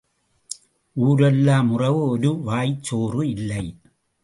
[0.95, 3.63] ஊர் எல்லாம் உறவு ஒரு வாய்ச் சோறு இல்லை.